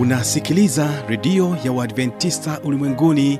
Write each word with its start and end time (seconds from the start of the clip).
unasikiliza 0.00 0.88
redio 1.08 1.56
ya 1.64 1.72
uadventista 1.72 2.60
ulimwenguni 2.64 3.38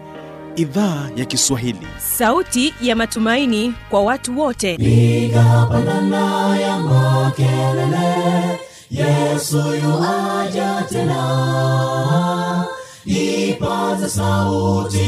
idhaa 0.56 1.08
ya 1.16 1.24
kiswahili. 1.24 1.86
Sauti 2.16 2.74
ya 2.80 2.96
matumaini 2.96 3.74
kwa 3.90 4.02
watu 4.02 4.40
wote. 4.40 4.76
Piga 4.76 5.66
pandana 5.70 6.56
ya 6.58 6.78
makelele 6.78 8.60
yesu 8.90 9.56
yuaja 9.56 10.84
tena. 10.88 12.64
Ipaza 13.04 14.08
sauti 14.08 15.00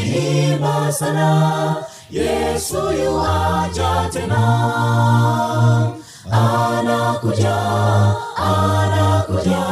imba 0.52 0.92
sana 0.92 1.76
yesu 2.10 2.76
yuaja 3.04 4.08
tena. 4.12 4.42
Anakuja 6.30 7.56
anakuja 8.36 9.71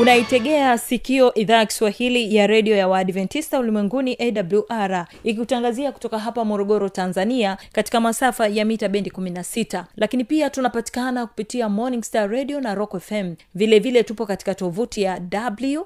unaitegea 0.00 0.78
sikio 0.78 1.34
idhaa 1.34 1.56
ya 1.58 1.66
kiswahili 1.66 2.36
ya 2.36 2.46
redio 2.46 2.76
ya 2.76 2.88
waadventista 2.88 3.58
ulimwenguni 3.58 4.16
awr 4.20 5.06
ikikutangazia 5.24 5.92
kutoka 5.92 6.18
hapa 6.18 6.44
morogoro 6.44 6.88
tanzania 6.88 7.56
katika 7.72 8.00
masafa 8.00 8.48
ya 8.48 8.64
mita 8.64 8.88
bendi 8.88 9.10
16 9.10 9.84
lakini 9.96 10.24
pia 10.24 10.50
tunapatikana 10.50 11.26
kupitia 11.26 11.68
morning 11.68 12.02
star 12.02 12.30
radio 12.30 12.60
na 12.60 12.74
rock 12.74 12.98
fm 12.98 13.34
vilevile 13.54 13.78
vile 13.78 14.02
tupo 14.02 14.26
katika 14.26 14.54
tovuti 14.54 15.02
ya 15.02 15.20
wwwawr 15.32 15.82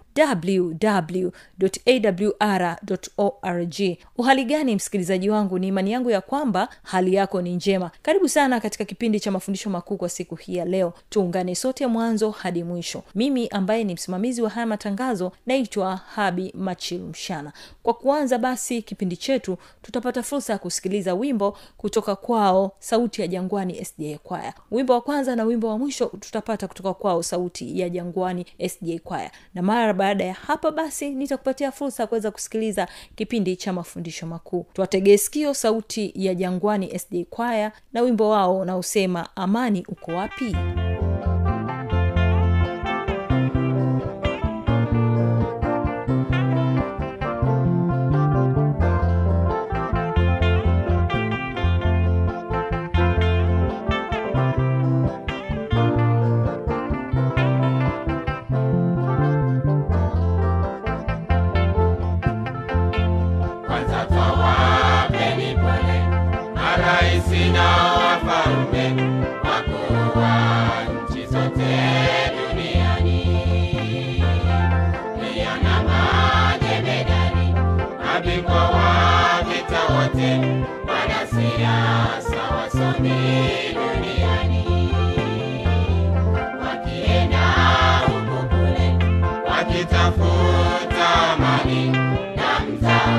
org. 3.17 3.75
Uhali 4.19 4.45
gani 4.45 4.75
msikilizaji 4.77 5.31
wangu? 5.31 5.59
Ni 5.59 5.69
imani 5.69 5.93
yangu 5.93 6.11
ya 6.11 6.21
kwamba 6.21 6.69
hali 6.83 7.15
yako 7.15 7.43
ni 7.43 7.55
njema. 7.55 7.91
Karibu 8.03 8.29
sana 8.29 8.61
katika 8.61 8.85
kipindi 8.85 9.21
cha 9.21 9.31
mafundisho 9.31 9.71
makuu 9.71 9.97
kwa 9.97 10.09
siku 10.09 10.35
hii 10.35 10.57
ya 10.57 10.65
leo. 10.65 10.93
Tuungane 11.11 11.55
sote 11.55 11.87
mwanzo 11.87 12.31
hadi 12.31 12.65
mwisho. 12.65 13.03
Mimi 13.15 13.49
ambaye 13.49 13.85
ni 13.85 13.96
msimamizi 13.97 14.43
wa 14.43 14.51
haya 14.51 14.67
matangazo 14.67 15.33
naitwa 15.47 15.97
habi 15.97 16.53
machil 16.57 17.01
mshana 17.01 17.53
kwa 17.83 17.95
kuanza 17.95 18.39
basi 18.39 18.83
kipindi 18.83 19.17
chetu 19.17 19.57
tutapata 19.83 20.23
fursa 20.23 20.53
ya 20.53 20.59
kusikiliza 20.59 21.15
wimbo 21.15 21.59
kutoka 21.77 22.17
kwao 22.17 22.73
sauti 22.79 23.21
ya 23.21 23.27
jangwani 23.29 23.85
sda 23.85 24.19
kwaya. 24.19 24.55
Wimbo 24.71 24.93
wa 24.93 25.01
kwanza 25.01 25.37
na 25.37 25.45
wimbo 25.45 25.69
wa 25.69 25.79
mwisho 25.79 26.07
tutapata 26.07 26.69
kutoka 26.69 26.95
kwao 26.95 27.23
sauti 27.23 27.81
ya 27.81 27.89
jangwani 27.89 28.47
sda 28.69 28.99
kwaya. 29.05 29.31
Na 29.55 29.63
mara 29.63 29.95
baada 29.95 30.25
ya 30.25 30.35
hapa 30.35 30.71
basi 30.71 31.11
nitakupatia 31.11 31.73
fursa 31.73 32.03
ya 32.03 32.07
kuweza 32.07 32.31
kusikiliza 32.31 32.89
kipindi 33.15 33.57
cha 33.57 33.73
mafundisho 33.73 34.27
makuu. 34.27 34.67
Tuwategee 34.73 35.17
sikio 35.17 35.55
sauti 35.55 36.13
ya 36.15 36.35
jangwani 36.35 36.99
sda 36.99 37.25
kwaya 37.31 37.73
na 37.93 38.01
wimbo 38.03 38.29
wao 38.31 38.59
unaosema 38.59 39.37
amani 39.37 39.85
uko 39.89 40.11
wapi 40.11 40.57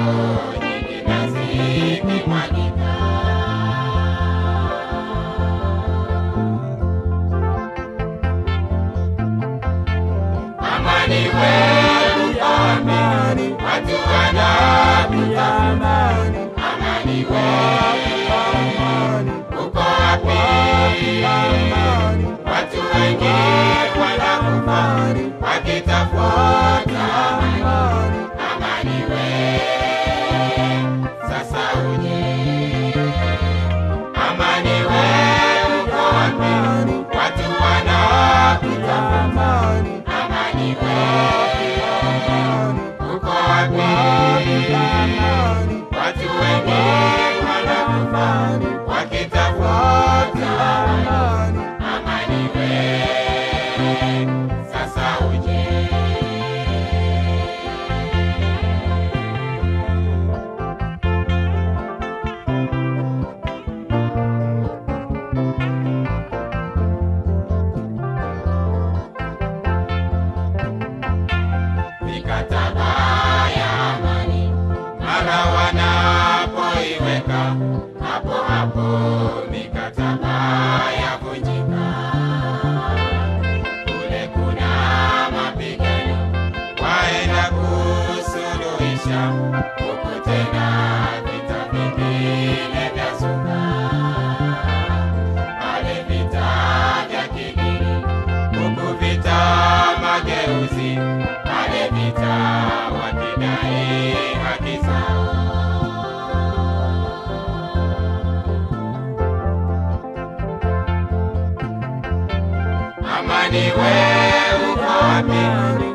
Amen. 0.07 0.56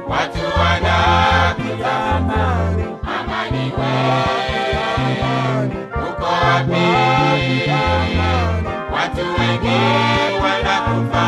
Watu 0.08 0.42
wanakutafuta 0.58 1.92
amani 3.18 3.72
we 3.78 3.92
uko 6.08 6.24
wapi? 6.24 6.86
Watu 8.92 9.24
wengi 9.40 9.78
wanakufa 10.42 11.24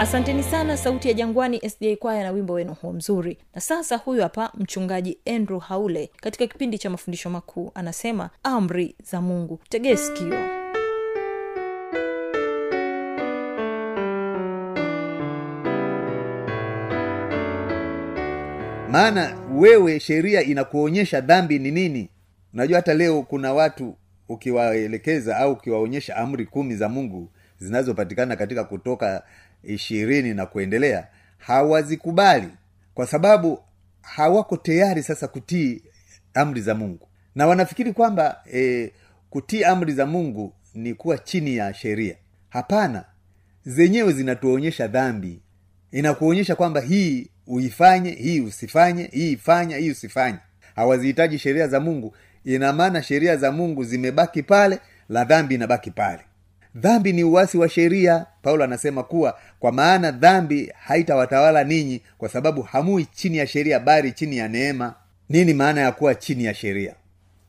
asanteni 0.00 0.42
sana 0.42 0.76
sauti 0.76 1.08
ya 1.08 1.14
jangwani 1.14 1.60
sda 1.70 1.96
kwaya 1.96 2.24
na 2.24 2.30
wimbo 2.30 2.52
wenu 2.52 2.74
huo 2.74 2.92
mzuri. 2.92 3.38
Na 3.54 3.60
sasa 3.60 3.96
huyu 3.96 4.22
hapa 4.22 4.52
mchungaji 4.54 5.18
andrew 5.36 5.58
haule 5.58 6.10
katika 6.22 6.46
kipindi 6.46 6.78
cha 6.78 6.90
mafundisho 6.90 7.30
makuu 7.30 7.70
anasema 7.74 8.30
amri 8.42 8.94
za 9.10 9.20
mungu. 9.20 9.60
Tegee 9.68 9.96
maana 18.90 19.38
wewe 19.54 20.00
sheria 20.00 20.42
inakuonyesha 20.42 21.20
dhambi 21.20 21.58
ni 21.58 21.70
nini? 21.70 22.10
Unajua 22.54 22.76
hata 22.76 22.94
leo 22.94 23.22
kuna 23.22 23.52
watu 23.52 23.96
ukiwaelekeza 24.28 25.36
au 25.36 25.52
ukiwaonyesha 25.52 26.16
amri 26.16 26.46
kumi 26.46 26.76
za 26.76 26.88
mungu 26.88 27.30
zinazopatikana 27.58 28.36
katika 28.36 28.64
kutoka 28.64 29.22
ishirini 29.64 30.34
na 30.34 30.46
kuendelea 30.46 31.06
hawazikubali 31.38 32.48
kwa 32.94 33.06
sababu 33.06 33.58
hawako 34.02 34.56
tayari 34.56 35.02
sasa 35.02 35.28
kutii 35.28 35.82
amri 36.34 36.60
za 36.60 36.74
mungu. 36.74 37.08
Na 37.34 37.46
wanafikiri 37.46 37.92
kwamba 37.92 38.40
e, 38.54 38.92
kutii 39.30 39.64
amri 39.64 39.92
za 39.92 40.06
mungu 40.06 40.54
ni 40.74 40.94
kuwa 40.94 41.18
chini 41.18 41.56
ya 41.56 41.74
sheria. 41.74 42.16
Hapana 42.48 43.04
zenyewe 43.64 44.12
zinatuonyesha 44.12 44.86
dhambi. 44.88 45.40
Inakuonyesha 45.92 46.56
kwamba 46.56 46.80
hii 46.80 47.30
uifanye 47.46 48.10
hii 48.10 48.40
usifanye 48.40 49.08
hii 49.12 49.32
ifanya 49.32 49.76
hii 49.76 49.90
usifanye. 49.90 50.38
Hawazihitaji 50.76 51.38
sheria 51.38 51.68
za 51.68 51.80
mungu. 51.80 52.16
Ina 52.44 52.72
maana 52.72 53.02
sheria 53.02 53.36
za 53.36 53.52
mungu 53.52 53.84
zimebaki 53.84 54.42
pale 54.42 54.78
la 55.08 55.24
dhambi 55.24 55.54
inabaki 55.54 55.90
pale 55.90 56.20
dhambi 56.74 57.12
ni 57.12 57.24
uwasi 57.24 57.58
wa 57.58 57.68
sheria. 57.68 58.26
Paulo 58.42 58.64
anasema 58.64 59.02
kuwa 59.02 59.38
kwa 59.58 59.72
maana 59.72 60.10
dhambi 60.10 60.72
haitawatawala 60.78 61.64
ninyi 61.64 62.02
kwa 62.18 62.28
sababu 62.28 62.62
hamui 62.62 63.04
chini 63.06 63.36
ya 63.36 63.46
sheria 63.46 63.80
bali 63.80 64.12
chini 64.12 64.36
ya 64.36 64.48
neema. 64.48 64.94
Nini 65.28 65.54
maana 65.54 65.80
ya 65.80 65.92
kuwa 65.92 66.14
chini 66.14 66.44
ya 66.44 66.54
sheria? 66.54 66.94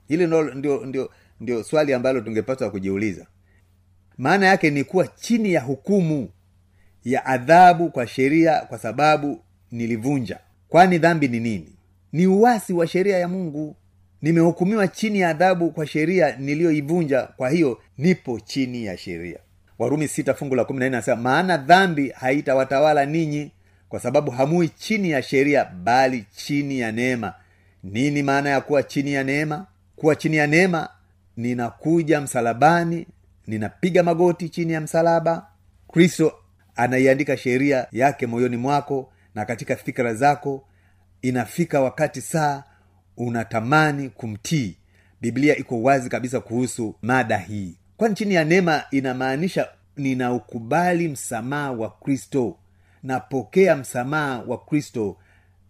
Hili 0.07 0.27
ndio, 0.27 0.44
ndio, 0.44 0.85
ndio, 0.85 1.09
ndio 1.39 1.63
swali 1.63 1.94
ambalo 1.94 2.21
tungepaswa 2.21 2.69
kujiuliza. 2.71 3.25
Maana 4.18 4.45
yake 4.45 4.69
ni 4.69 4.83
kuwa 4.83 5.07
chini 5.07 5.54
ya 5.54 5.61
hukumu 5.61 6.30
ya 7.04 7.25
adhabu 7.25 7.90
kwa 7.92 8.07
sheria 8.07 8.59
kwa 8.59 8.78
sababu 8.78 9.44
nilivunja. 9.71 10.40
Kwani 10.69 10.97
dhambi 10.97 11.28
ni 11.28 11.40
nini? 11.40 11.75
Ni 12.13 12.28
uwasi 12.28 12.73
wa 12.73 12.87
sheria 12.87 13.18
ya 13.18 13.28
mungu 13.28 13.75
nimehukumiwa 14.21 14.87
chini 14.87 15.19
ya 15.19 15.30
adhabu 15.30 15.71
kwa 15.71 15.87
sheria 15.87 16.35
niliyoivunja 16.37 17.21
kwa 17.23 17.49
hiyo 17.49 17.81
nipo 17.97 18.40
chini 18.40 18.85
ya 18.85 18.97
sheria. 18.97 19.40
Warumi 19.80 20.07
sita 20.07 20.33
fungu 20.33 20.56
la 20.56 20.66
kumi 20.66 20.80
na 20.80 20.87
nne 20.90 20.97
anasema 20.97 21.21
maana 21.21 21.57
dhambi 21.57 22.09
haitawatawala 22.09 23.06
ninyi 23.06 23.51
kwa 23.90 23.99
sababu 23.99 24.31
hamui 24.31 24.69
chini 24.69 25.09
ya 25.11 25.21
sheria 25.21 25.66
bali 25.66 26.25
chini 26.35 26.80
ya 26.80 26.92
neema. 26.92 27.33
Nini 27.83 28.23
maana 28.23 28.49
ya 28.49 28.61
kuwa 28.61 28.83
chini 28.83 29.13
ya 29.13 29.23
neema? 29.23 29.68
Kuwa 29.95 30.16
chini 30.16 30.37
ya 30.37 30.47
neema 30.47 30.90
ninakuja 31.37 32.21
msalabani 32.21 33.07
ninapiga 33.47 34.04
magoti 34.04 34.49
chini 34.49 34.73
ya 34.73 34.81
msalaba. 34.81 35.47
Kristo 35.92 36.33
anaiandika 36.75 37.37
sheria 37.37 37.87
yake 37.92 38.28
moyoni 38.28 38.57
mwako 38.57 39.11
na 39.35 39.45
katika 39.45 39.75
fikira 39.75 40.13
zako 40.13 40.68
inafika 41.21 41.81
wakati 41.81 42.21
saa 42.21 42.63
unatamani 43.28 44.09
kumtii. 44.09 44.78
Biblia 45.21 45.57
iko 45.57 45.81
wazi 45.83 46.09
kabisa 46.09 46.40
kuhusu 46.40 46.95
mada 47.01 47.37
hii. 47.37 47.75
Kwani 47.97 48.16
chini 48.16 48.33
ya 48.33 48.44
neema 48.45 48.83
inamaanisha 48.92 49.68
ninaukubali 49.97 51.07
msamaha 51.07 51.71
wa 51.71 51.90
kristo 51.90 52.57
napokea 53.04 53.75
msamaha 53.75 54.44
wa 54.47 54.57
kristo 54.57 55.18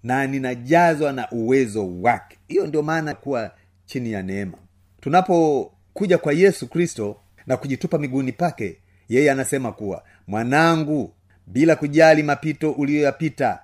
na 0.03 0.27
ninajazwa 0.27 1.13
na 1.13 1.31
uwezo 1.31 2.01
wake. 2.01 2.38
Hiyo 2.48 2.67
ndio 2.67 2.81
maana 2.84 3.13
kuwa 3.15 3.51
chini 3.86 4.12
ya 4.12 4.24
neema. 4.24 4.58
Tunapokuja 5.01 6.17
kwa 6.17 6.34
yesu 6.34 6.67
kristo 6.67 7.17
na 7.48 7.58
kujitupa 7.58 7.98
miguuni 7.98 8.31
pake 8.31 8.77
yeye 9.10 9.31
anasema 9.31 9.72
kuwa 9.72 10.03
mwanangu 10.27 11.13
bila 11.48 11.75
kujali 11.75 12.24
mapito 12.24 12.72
uliyoyapita 12.72 13.60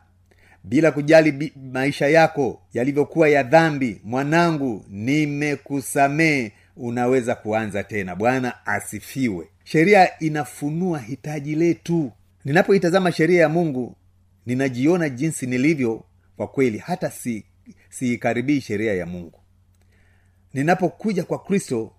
bila 0.68 0.92
kujali 0.92 1.54
maisha 1.72 2.08
yako 2.08 2.62
yalivyokuwa 2.74 3.30
ya 3.30 3.44
dhambi 3.44 4.02
mwanangu 4.04 4.86
nimekusamee 4.90 6.52
unaweza 6.78 7.36
kuanza 7.36 7.84
tena. 7.84 8.16
Bwana 8.16 8.66
asifiwe. 8.66 9.50
Sheria 9.64 10.20
inafunua 10.20 11.00
hitaji 11.00 11.56
letu. 11.56 12.12
Ninapoitazama 12.46 13.12
sheria 13.12 13.42
ya 13.42 13.50
mungu 13.50 13.96
ninajiona 14.46 15.10
jinsi 15.10 15.48
nilivyo. 15.48 16.04
Kwa 16.38 16.48
kweli 16.48 16.78
hata 16.78 17.12
si 17.12 17.46
siikaribii 17.90 18.62
sheria 18.62 18.94
ya 18.94 19.06
mungu. 19.06 19.40
Ninapokuja 20.54 21.24
kwa 21.24 21.40
kristo 21.40 21.94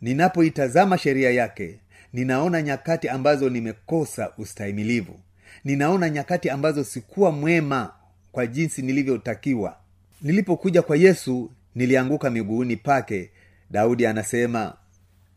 ninapoitazama 0.00 0.98
sheria 0.98 1.30
yake 1.30 1.78
ninaona 2.12 2.62
nyakati 2.62 3.08
ambazo 3.08 3.48
nimekosa 3.50 4.32
ustahimilivu 4.38 5.20
ninaona 5.64 6.10
nyakati 6.10 6.50
ambazo 6.50 6.84
sikuwa 6.84 7.32
mwema 7.32 7.92
kwa 8.32 8.46
jinsi 8.46 8.82
nilivyotakiwa. 8.82 9.76
Nilipokuja 10.22 10.82
kwa 10.82 10.96
yesu 10.96 11.50
nilianguka 11.74 12.30
miguuni 12.30 12.76
pake. 12.76 13.30
Daudi 13.70 14.06
anasema 14.06 14.74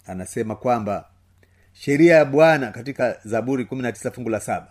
anasema 0.06 0.56
kwamba 0.56 1.06
sheria 1.74 2.16
ya 2.16 2.26
bwana 2.26 2.72
katika 2.72 3.18
zaburi 3.26 3.64
19 3.64 4.12
fungu 4.12 4.30
la 4.30 4.40
saba. 4.40 4.68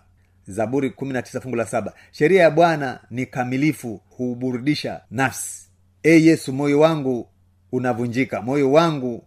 Zaburi 0.47 0.89
19 0.89 1.41
fungu 1.41 1.55
la 1.55 1.65
saba. 1.65 1.93
Sheria 2.11 2.41
ya 2.41 2.51
bwana 2.51 2.99
ni 3.11 3.25
kamilifu 3.25 4.01
huburudisha 4.09 5.01
nafsi. 5.11 5.65
E 6.03 6.09
yesu 6.23 6.53
moyo 6.53 6.79
wangu 6.79 7.27
unavunjika 7.71 8.41
moyo 8.41 8.71
wangu 8.71 9.23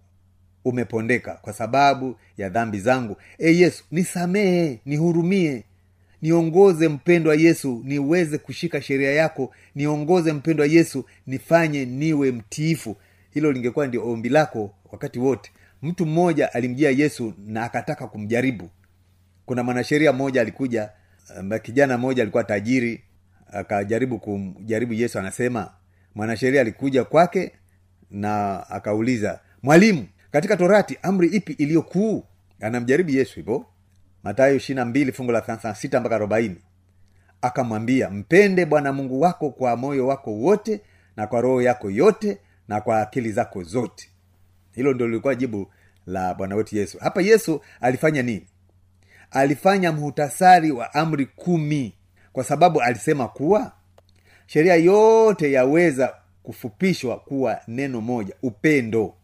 umepondeka 0.65 1.35
kwa 1.35 1.53
sababu 1.53 2.17
ya 2.37 2.49
dhambi 2.49 2.81
zangu. 2.81 3.17
E 3.39 3.53
yesu 3.57 3.85
nisamehe 3.91 4.81
nihurumie 4.87 5.65
niongoze 6.23 6.89
mpendwa 6.89 7.35
yesu 7.35 7.83
niweze 7.85 8.39
kushika 8.39 8.83
sheria 8.83 9.13
yako. 9.13 9.55
Niongoze 9.75 10.33
mpendwa 10.33 10.67
yesu 10.67 11.05
nifanye 11.27 11.85
niwe 11.85 12.33
mtiifu. 12.33 12.97
Hilo 13.31 13.53
lingekuwa 13.53 13.87
ndio 13.87 14.09
ombi 14.11 14.29
lako 14.29 14.75
wakati 14.93 15.19
wote. 15.19 15.51
Mtu 15.83 16.07
mmoja 16.07 16.53
alimjia 16.55 16.91
yesu 16.91 17.35
na 17.47 17.65
akataka 17.65 18.07
kumjaribu. 18.07 18.71
Kuna 19.47 19.63
mwanasheria 19.63 20.13
mmoja 20.13 20.41
alikuja 20.41 20.91
um, 21.41 21.59
kijana 21.59 21.99
mmoja 21.99 22.23
alikuwa 22.23 22.45
tajiri 22.45 23.03
akajaribu 23.53 24.19
kumjaribu 24.19 24.93
yesu 24.93 25.19
anasema 25.19 25.71
mwanasheria 26.15 26.61
alikuja 26.61 27.05
kwake 27.05 27.53
na 28.11 28.65
akauliza 28.71 29.41
mwalimu 29.63 30.07
katika 30.31 30.57
torati 30.57 30.99
amri 31.03 31.29
ipi 31.29 31.53
iliyo 31.53 31.83
kuu 31.83 32.25
anamjaribu 32.61 33.11
yesu 33.11 33.35
hivyo 33.35 33.67
matayo 34.23 34.57
ishirina 34.57 35.13
fungu 35.13 35.33
la 35.33 35.41
thelathini 35.41 35.75
sita 35.75 36.01
mpaka 36.01 36.19
akamwambia 37.43 38.11
mpende 38.11 38.67
bwana 38.67 38.93
mungu 38.93 39.21
wako 39.21 39.51
kwa 39.51 39.77
moyo 39.77 40.07
wako 40.07 40.33
wote 40.33 40.81
na 41.17 41.27
kwa 41.27 41.41
roho 41.41 41.63
yako 41.63 41.91
yote 41.91 42.39
na 42.69 42.81
kwa 42.81 43.01
akili 43.01 43.33
zako 43.33 43.63
zote. 43.63 44.11
Hilo 44.73 44.93
ndio 44.93 45.07
lilikuwa 45.07 45.35
jibu 45.35 45.73
la 46.07 46.35
bwana 46.35 46.55
wetu 46.57 46.77
yesu. 46.77 46.99
Hapa 46.99 47.23
yesu 47.23 47.61
alifanya 47.81 48.23
nini? 48.23 48.47
Alifanya 49.31 49.93
mhutasari 49.93 50.71
wa 50.73 50.95
amri 50.95 51.27
kumi. 51.27 51.95
Kwa 52.33 52.45
sababu 52.45 52.81
alisema 52.81 53.29
kuwa 53.29 53.73
sheria 54.47 54.75
yote 54.77 55.53
yaweza 55.53 56.15
kufupishwa 56.43 57.19
kuwa 57.21 57.61
neno 57.69 58.01
moja 58.01 58.35
upendo. 58.43 59.15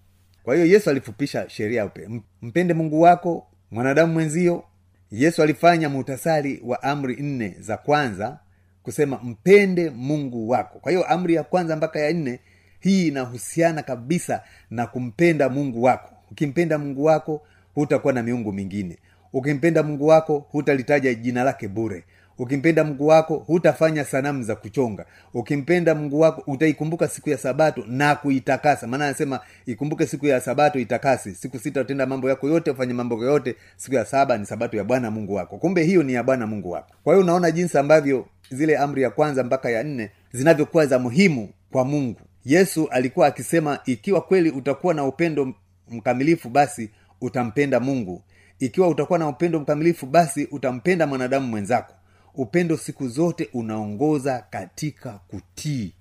Kwa 0.42 0.54
hiyo 0.54 0.66
yesu 0.66 0.90
alifupisha 0.90 1.48
sheria 1.48 1.78
ya 1.80 1.86
upendo. 1.86 2.22
Mpende 2.42 2.74
mungu 2.74 3.00
wako 3.00 3.46
mwanadamu 3.70 4.12
mwenzio 4.12 4.64
yesu 5.10 5.42
alifanya 5.42 5.88
muhtasari 5.88 6.62
wa 6.64 6.82
amri 6.82 7.16
nne 7.16 7.56
za 7.60 7.76
kwanza 7.76 8.38
kusema 8.82 9.20
mpende 9.22 9.90
mungu 9.90 10.48
wako. 10.48 10.78
Kwa 10.78 10.92
hiyo 10.92 11.04
amri 11.04 11.34
ya 11.34 11.42
kwanza 11.42 11.76
mpaka 11.76 11.98
ya 12.00 12.12
nne 12.12 12.40
hii 12.80 13.06
inahusiana 13.08 13.82
kabisa 13.82 14.42
na 14.70 14.86
kumpenda 14.86 15.48
mungu 15.48 15.82
wako. 15.82 16.10
Ukimpenda 16.30 16.78
mungu 16.78 17.04
wako 17.04 17.46
hutakuwa 17.74 18.12
na 18.12 18.22
miungu 18.22 18.52
mingine. 18.52 18.98
Ukimpenda 19.32 19.82
mungu 19.82 20.06
wako 20.06 20.38
hutalitaja 20.50 21.14
jina 21.14 21.44
lake 21.44 21.68
bure 21.68 22.04
ukimpenda 22.38 22.84
mungu 22.84 23.06
wako 23.06 23.36
hutafanya 23.36 24.04
sanamu 24.04 24.42
za 24.42 24.54
kuchonga. 24.56 25.06
Ukimpenda 25.34 25.94
mungu 25.94 26.20
wako 26.20 26.42
utaikumbuka 26.52 27.08
siku 27.08 27.30
ya 27.30 27.38
sabato 27.38 27.84
na 27.88 28.14
kuitakasa. 28.14 28.86
Maana 28.86 29.04
anasema 29.04 29.40
ikumbuke 29.66 30.06
siku 30.06 30.26
ya 30.26 30.40
sabato 30.40 30.78
itakase 30.78 31.34
siku 31.34 31.58
sita 31.58 31.80
utenda 31.80 32.06
mambo 32.06 32.28
yako 32.28 32.48
yote 32.48 32.70
ufanye 32.70 32.92
mambo 32.94 33.24
yote. 33.24 33.56
Siku 33.76 33.94
ya 33.94 34.04
saba 34.04 34.38
ni 34.38 34.46
sabato 34.46 34.76
ya 34.76 34.84
bwana 34.84 35.10
mungu 35.10 35.34
wako. 35.34 35.58
Kumbe 35.58 35.82
hiyo 35.84 36.02
ni 36.02 36.12
ya 36.12 36.22
bwana 36.22 36.46
mungu 36.46 36.70
wako. 36.70 36.90
Kwa 37.04 37.14
hiyo 37.14 37.24
unaona 37.24 37.50
jinsi 37.50 37.78
ambavyo 37.78 38.26
zile 38.50 38.76
amri 38.78 39.02
ya 39.02 39.10
kwanza 39.10 39.44
mpaka 39.44 39.70
ya 39.70 39.82
nne 39.82 40.10
zinavyokuwa 40.32 40.86
za 40.86 40.98
muhimu 40.98 41.48
kwa 41.72 41.84
mungu. 41.84 42.20
Yesu 42.44 42.88
alikuwa 42.90 43.26
akisema 43.26 43.78
ikiwa 43.86 44.20
kweli 44.20 44.50
utakuwa 44.50 44.94
na 44.94 45.04
upendo 45.04 45.54
mkamilifu 45.90 46.48
basi 46.48 46.90
utampenda 47.20 47.80
mungu. 47.80 48.22
Ikiwa 48.58 48.88
utakuwa 48.88 49.18
na 49.18 49.28
upendo 49.28 49.60
mkamilifu 49.60 50.06
basi 50.06 50.48
utampenda 50.50 51.06
mwanadamu 51.06 51.46
mwenzako 51.48 51.94
upendo 52.34 52.76
siku 52.76 53.08
zote 53.08 53.48
unaongoza 53.52 54.44
katika 54.50 55.12
kutii. 55.28 55.92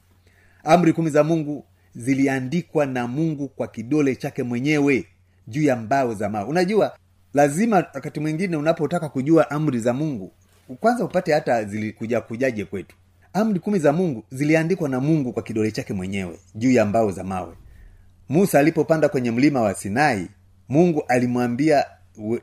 Amri 0.64 0.94
kumi 0.94 1.10
za 1.10 1.24
mungu 1.24 1.66
ziliandikwa 1.96 2.86
na 2.86 3.08
mungu 3.08 3.48
kwa 3.48 3.68
kidole 3.68 4.16
chake 4.16 4.44
mwenyewe 4.44 5.06
juu 5.48 5.64
ya 5.64 5.76
mbao 5.76 6.14
za 6.14 6.30
mawe. 6.30 6.46
Unajua 6.50 6.98
lazima 7.34 7.76
wakati 7.76 8.20
mwingine 8.20 8.58
unapotaka 8.58 9.10
kujua 9.10 9.52
amri 9.52 9.80
za 9.80 9.94
mungu 9.94 10.32
kwanza 10.80 11.06
upate 11.06 11.34
hata 11.34 11.64
zilikuja 11.64 12.22
kujaje 12.22 12.66
kwetu. 12.66 12.96
Amri 13.34 13.60
kumi 13.60 13.80
za 13.80 13.94
mungu 13.94 14.24
ziliandikwa 14.32 14.90
na 14.90 15.00
mungu 15.00 15.34
kwa 15.34 15.44
kidole 15.44 15.72
chake 15.72 15.94
mwenyewe 15.94 16.40
juu 16.56 16.72
ya 16.72 16.86
mbao 16.86 17.12
za 17.12 17.24
mawe. 17.24 17.54
Musa 18.30 18.60
alipopanda 18.60 19.10
kwenye 19.10 19.32
mlima 19.32 19.62
wa 19.62 19.74
sinai 19.74 20.28
mungu 20.70 21.04
alimwambia 21.08 21.86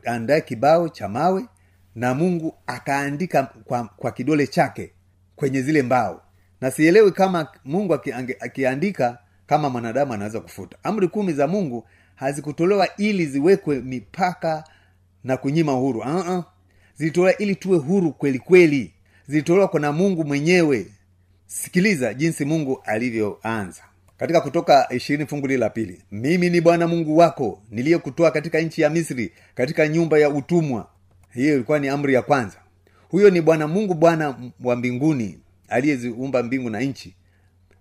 andae 0.04 0.40
kibao 0.40 0.88
cha 0.88 1.08
mawe 1.08 1.44
na 1.94 2.14
mungu 2.14 2.54
akaandika 2.66 3.42
kwa, 3.42 3.84
kwa 3.96 4.12
kidole 4.12 4.46
chake 4.46 4.92
kwenye 5.36 5.62
zile 5.62 5.82
mbao. 5.82 6.22
Na 6.60 6.70
sielewi 6.70 7.12
kama 7.12 7.48
mungu 7.64 7.94
akiandika 8.40 9.18
kama 9.46 9.70
mwanadamu 9.70 10.12
anaweza 10.12 10.40
kufuta. 10.40 10.76
Amri 10.82 11.08
kumi 11.08 11.32
za 11.32 11.46
mungu 11.46 11.86
hazikutolewa 12.14 12.96
ili 12.96 13.26
ziwekwe 13.26 13.80
mipaka 13.80 14.64
na 15.24 15.36
kunyima 15.36 15.74
uhuru. 15.74 16.00
Uh-uh. 16.00 16.44
zilitolewa 16.96 17.38
ili 17.38 17.56
tuwe 17.56 17.78
huru 17.78 18.12
kweli 18.12 18.38
kweli. 18.38 18.92
Zilitolewa 19.28 19.68
kuna 19.68 19.92
mungu 19.92 20.24
mwenyewe. 20.24 20.86
Sikiliza 21.46 22.14
jinsi 22.14 22.44
mungu 22.44 22.82
alivyoanza. 22.84 23.82
Katika 24.16 24.40
kutoka 24.40 24.86
ishirini 24.92 25.26
fungu 25.28 25.46
la 25.46 25.70
pili 25.70 26.02
mimi 26.12 26.50
ni 26.50 26.60
bwana 26.60 26.88
mungu 26.88 27.16
wako 27.16 27.62
niliyekutoa 27.70 28.30
katika 28.30 28.60
nchi 28.60 28.82
ya 28.82 28.90
misri 28.90 29.32
katika 29.54 29.88
nyumba 29.88 30.18
ya 30.18 30.30
utumwa 30.30 30.88
hiyo 31.34 31.54
ilikuwa 31.54 31.78
ni 31.78 31.88
amri 31.88 32.14
ya 32.14 32.22
kwanza. 32.22 32.56
Huyo 33.08 33.30
ni 33.30 33.40
bwana 33.40 33.68
mungu 33.68 33.94
bwana 33.94 34.36
wa 34.64 34.76
mbinguni 34.76 35.38
aliyeziumba 35.68 36.42
mbingu 36.42 36.70
na 36.70 36.80
nchi. 36.80 37.14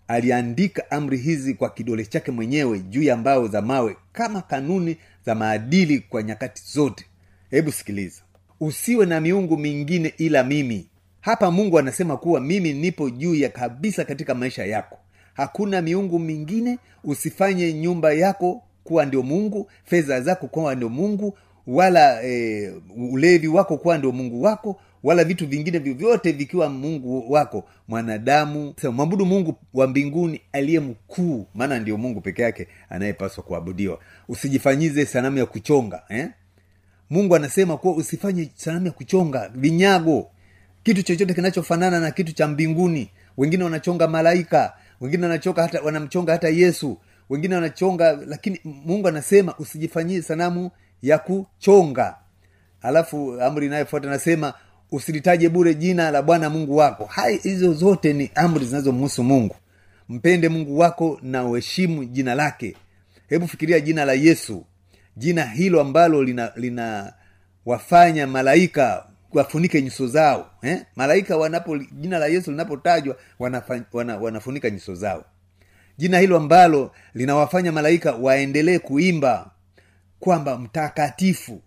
Aliandika 0.08 0.92
amri 0.92 1.18
hizi 1.18 1.54
kwa 1.54 1.70
kidole 1.70 2.06
chake 2.06 2.32
mwenyewe 2.32 2.80
juu 2.80 3.04
ya 3.04 3.18
mbao 3.18 3.48
za 3.48 3.62
mawe 3.62 3.96
kama 4.12 4.42
kanuni 4.42 4.98
za 5.26 5.36
maadili 5.36 6.00
kwa 6.00 6.24
nyakati 6.24 6.62
zote. 6.74 7.06
Hebu 7.52 7.72
sikiliza. 7.72 8.22
Usiwe 8.60 9.06
na 9.06 9.22
miungu 9.22 9.58
mingine 9.58 10.14
ila 10.18 10.44
mimi. 10.44 10.88
Hapa 11.22 11.52
mungu 11.52 11.80
anasema 11.80 12.18
kuwa 12.18 12.42
mimi 12.42 12.74
nipo 12.74 13.10
juu 13.10 13.36
ya 13.36 13.50
kabisa 13.50 14.06
katika 14.06 14.36
maisha 14.36 14.66
yako. 14.66 14.98
Hakuna 15.34 15.82
miungu 15.82 16.20
mingine. 16.20 16.78
Usifanye 17.04 17.74
nyumba 17.74 18.14
yako 18.14 18.64
kuwa 18.84 19.06
ndio 19.06 19.24
mungu 19.24 19.72
fedha 19.86 20.22
zako 20.22 20.48
kuwa 20.48 20.76
ndio 20.76 20.90
mungu 20.90 21.38
wala 21.68 22.24
e, 22.24 22.70
ulevi 22.98 23.48
wako 23.48 23.78
kuwa 23.78 23.98
ndio 23.98 24.12
mungu 24.12 24.42
wako 24.42 24.80
wala 25.04 25.24
vitu 25.24 25.48
vingine 25.48 25.80
vyovyote 25.80 26.32
vikiwa 26.32 26.70
mungu 26.70 27.32
wako. 27.32 27.64
Mwanadamu 27.88 28.74
mwabudu 28.92 29.26
mungu 29.26 29.56
wa 29.74 29.88
mbinguni 29.88 30.42
aliye 30.52 30.80
mkuu 30.80 31.46
maana 31.56 31.80
ndio 31.80 31.98
mungu 31.98 32.22
peke 32.22 32.42
yake 32.42 32.68
anayepaswa 32.90 33.44
kuabudiwa. 33.44 34.00
Usijifanyize 34.28 35.06
sanamu 35.06 35.38
ya 35.38 35.46
kuchonga 35.46 36.04
eh? 36.10 36.30
mungu 37.10 37.36
anasema 37.36 37.78
kuwa 37.78 37.96
usifanye 37.96 38.50
sanamu 38.56 38.86
ya 38.86 38.92
kuchonga 38.92 39.52
vinyago. 39.56 40.28
Kitu 40.84 41.04
chochote 41.04 41.34
kinachofanana 41.34 42.00
na 42.00 42.12
kitu 42.12 42.32
cha 42.32 42.48
mbinguni. 42.48 43.10
Wengine 43.38 43.64
wanachonga 43.64 44.08
malaika 44.08 44.74
wengine 45.02 45.24
wanachonga 45.24 45.62
hata 45.62 45.82
wanamchonga 45.82 46.32
hata 46.32 46.50
yesu. 46.50 46.98
Wengine 47.30 47.56
wanachonga 47.56 48.12
lakini 48.28 48.60
mungu 48.64 49.08
anasema 49.08 49.56
usijifanyie 49.58 50.22
sanamu 50.22 50.72
ya 51.02 51.18
kuchonga. 51.18 52.16
Alafu 52.82 53.42
amri 53.42 53.66
inayofuata 53.66 54.08
nasema 54.10 54.54
usilitaje 54.92 55.50
bure 55.50 55.76
jina 55.76 56.12
la 56.12 56.22
bwana 56.22 56.50
mungu 56.50 56.76
wako. 56.78 57.06
Hai 57.06 57.38
hizo 57.38 57.74
zote 57.74 58.14
ni 58.14 58.32
amri 58.36 58.66
zinazomhusu 58.66 59.24
mungu. 59.24 59.56
Mpende 60.10 60.50
mungu 60.50 60.80
wako 60.80 61.20
na 61.22 61.46
uheshimu 61.46 62.06
jina 62.06 62.36
lake. 62.36 62.76
Hebu 63.28 63.48
fikiria 63.48 63.80
jina 63.80 64.06
la 64.06 64.14
yesu. 64.14 64.66
Jina 65.18 65.46
hilo 65.46 65.82
ambalo 65.82 66.24
lina 66.24 66.52
linawafanya 66.56 68.28
malaika 68.28 69.06
wafunike 69.34 69.82
nyuso 69.82 70.08
zao 70.08 70.52
eh? 70.62 70.82
malaika 70.96 71.38
wanapo 71.38 71.78
jina 71.78 72.20
la 72.20 72.28
yesu 72.28 72.52
linapotajwa 72.52 73.16
wana, 73.40 74.18
wanafunika 74.22 74.70
nyuso 74.70 74.96
zao. 74.96 75.26
Jina 75.98 76.20
hilo 76.20 76.38
ambalo 76.38 76.92
linawafanya 77.14 77.72
malaika 77.72 78.12
waendelee 78.12 78.80
kuimba 78.80 79.52
kwamba 80.20 80.58
mtakatifu 80.58 81.62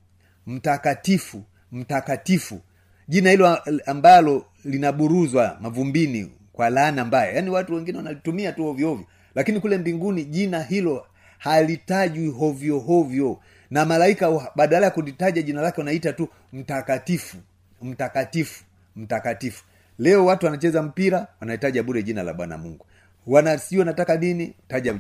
mtakatifu 0.47 1.43
mtakatifu. 1.73 2.61
Jina 3.09 3.31
hilo 3.31 3.59
ambalo 3.87 4.47
linaburuzwa 4.65 5.59
mavumbini 5.61 6.31
kwa 6.53 6.71
laana 6.71 7.05
mbaya 7.05 7.33
yaani 7.33 7.51
watu 7.51 7.75
wengine 7.75 7.99
wanalitumia 7.99 8.53
tu 8.53 8.67
ovyoovyo 8.67 9.07
lakini 9.35 9.61
kule 9.61 9.79
mbinguni 9.79 10.25
jina 10.25 10.63
hilo 10.63 11.07
halitajwi 11.39 12.29
hovyo 12.29 12.79
hovyo. 12.79 13.41
Na 13.71 13.85
malaika 13.85 14.51
badala 14.57 14.87
ya 14.87 14.91
kulitaja 14.91 15.43
jina 15.43 15.63
lake 15.63 15.81
wanaita 15.81 16.13
tu 16.13 16.29
mtakatifu 16.53 17.37
mtakatifu 17.83 18.65
mtakatifu. 18.97 19.65
Leo 19.99 20.27
watu 20.27 20.47
wanacheza 20.47 20.83
mpira 20.83 21.27
wanataja 21.41 21.83
bure 21.83 22.03
jina 22.03 22.23
la 22.23 22.35
bwana 22.35 22.59
mungu. 22.59 22.87
Wana 23.27 23.61
wanataka 23.79 24.17
nini 24.17 24.55
taja 24.69 24.95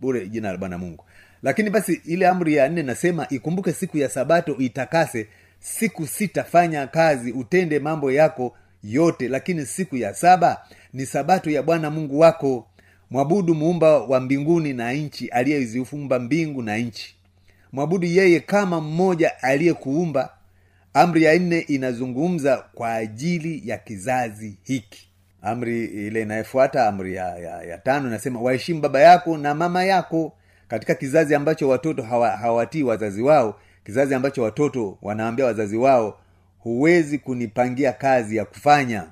bure 0.00 0.28
jina 0.28 0.52
la 0.52 0.58
bwana 0.58 0.78
mungu 0.78 1.04
lakini 1.44 1.70
basi 1.70 2.00
ile 2.04 2.26
amri 2.28 2.54
ya 2.54 2.68
nne 2.68 2.82
nasema 2.82 3.26
ikumbuke 3.28 3.72
siku 3.72 3.98
ya 3.98 4.08
sabato 4.08 4.56
itakase 4.56 5.26
siku 5.60 6.06
sita 6.06 6.44
fanya 6.44 6.86
kazi 6.86 7.32
utende 7.32 7.78
mambo 7.78 8.12
yako 8.12 8.56
yote. 8.84 9.28
Lakini 9.28 9.66
siku 9.66 9.96
ya 9.96 10.14
saba 10.14 10.62
ni 10.92 11.06
sabato 11.06 11.50
ya 11.50 11.62
bwana 11.62 11.90
mungu 11.90 12.18
wako 12.18 12.68
mwabudu 13.10 13.54
muumba 13.54 13.98
wa 13.98 14.20
mbinguni 14.20 14.72
na 14.72 14.92
nchi 14.92 15.28
aliyeziumba 15.28 16.18
mbingu 16.18 16.62
na 16.62 16.76
nchi. 16.78 17.16
Mwabudu 17.72 18.06
yeye 18.06 18.40
kama 18.40 18.80
mmoja 18.80 19.42
aliyekuumba. 19.42 20.30
Amri 20.94 21.22
ya 21.22 21.38
nne 21.38 21.58
inazungumza 21.58 22.56
kwa 22.74 22.94
ajili 22.94 23.62
ya 23.68 23.78
kizazi 23.78 24.58
hiki. 24.62 25.08
Amri 25.42 25.84
ile 25.84 26.22
inayofuata 26.22 26.86
amri 26.88 27.14
ya, 27.14 27.38
ya, 27.38 27.62
ya 27.62 27.78
tano 27.78 28.08
inasema 28.08 28.40
waheshimu 28.40 28.80
baba 28.80 29.00
yako 29.00 29.38
na 29.38 29.54
mama 29.54 29.84
yako 29.84 30.32
katika 30.68 30.94
kizazi 30.94 31.34
ambacho 31.34 31.68
watoto 31.68 32.02
hawa, 32.02 32.30
hawatii 32.30 32.82
wazazi 32.82 33.22
wao 33.22 33.60
kizazi 33.84 34.14
ambacho 34.14 34.42
watoto 34.42 34.98
wanaambia 35.02 35.44
wazazi 35.44 35.76
wao 35.76 36.18
huwezi 36.58 37.18
kunipangia 37.18 37.92
kazi 37.92 38.36
ya 38.36 38.44
kufanya. 38.44 39.06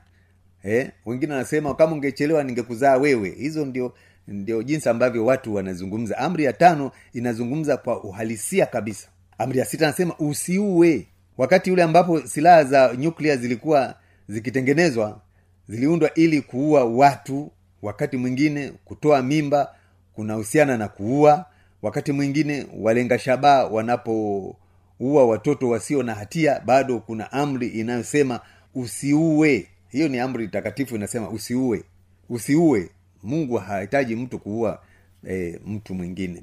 Eh? 0.64 0.90
wengine 1.06 1.32
wanasema 1.32 1.74
kama 1.74 1.92
ungechelewa 1.92 2.44
ningekuzaa 2.44 2.96
wewe. 2.96 3.30
Hizo 3.30 3.64
ndio 3.64 3.94
ndio 4.28 4.62
jinsi 4.62 4.88
ambavyo 4.88 5.26
watu 5.26 5.54
wanazungumza. 5.54 6.18
Amri 6.18 6.44
ya 6.44 6.52
tano 6.52 6.90
inazungumza 7.12 7.76
kwa 7.76 8.04
uhalisia 8.04 8.66
kabisa. 8.66 9.08
Amri 9.38 9.58
ya 9.58 9.64
sita 9.64 9.86
anasema 9.86 10.14
usiue. 10.18 11.06
Wakati 11.38 11.70
ule 11.70 11.82
ambapo 11.82 12.20
silaha 12.20 12.64
za 12.64 12.94
nyuklia 12.98 13.36
zilikuwa 13.36 13.94
zikitengenezwa 14.28 15.20
ziliundwa 15.68 16.14
ili 16.14 16.40
kuua 16.42 16.84
watu 16.84 17.50
wakati 17.82 18.16
mwingine 18.16 18.72
kutoa 18.84 19.22
mimba 19.22 19.74
kunahusiana 20.14 20.76
na 20.78 20.88
kuua. 20.88 21.46
Wakati 21.82 22.12
mwingine 22.12 22.66
walenga 22.78 23.18
shabaha 23.18 23.64
wanapoua 23.66 25.26
watoto 25.26 25.68
wasio 25.68 26.02
na 26.02 26.14
hatia 26.14 26.60
bado 26.60 27.00
kuna 27.00 27.32
amri 27.32 27.68
inayosema 27.68 28.40
usiue. 28.74 29.66
Hiyo 29.88 30.08
ni 30.08 30.18
amri 30.18 30.48
takatifu 30.48 30.94
inasema 30.96 31.30
usiue. 31.30 31.82
Usiue. 32.28 32.90
Mungu 33.22 33.56
hahitaji 33.56 34.16
mtu 34.16 34.38
kuua 34.38 34.82
e, 35.28 35.60
mtu 35.66 35.94
mwingine. 35.94 36.42